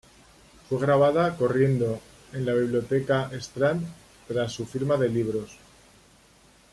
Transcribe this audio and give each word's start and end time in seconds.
Fue 0.67 0.79
grabada 0.79 1.37
corriendo 1.37 2.01
en 2.33 2.43
la 2.47 2.53
biblioteca 2.55 3.29
Strand 3.39 3.85
tras 4.27 4.51
su 4.51 4.65
firma 4.65 4.97
de 4.97 5.09
libros. 5.09 5.51